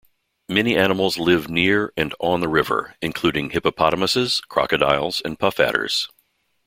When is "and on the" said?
1.95-2.47